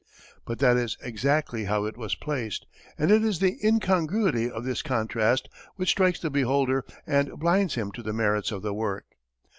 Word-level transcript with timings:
But 0.45 0.57
that 0.57 0.77
is 0.77 0.97
exactly 1.03 1.65
how 1.65 1.85
it 1.85 1.95
was 1.95 2.15
placed, 2.15 2.65
and 2.97 3.11
it 3.11 3.23
is 3.23 3.37
the 3.37 3.59
incongruity 3.63 4.49
of 4.49 4.63
this 4.65 4.81
contrast 4.81 5.47
which 5.75 5.89
strikes 5.89 6.19
the 6.19 6.31
beholder 6.31 6.83
and 7.05 7.37
blinds 7.37 7.75
him 7.75 7.91
to 7.91 8.01
the 8.01 8.11
merits 8.11 8.51
of 8.51 8.63
the 8.63 8.73
work. 8.73 9.05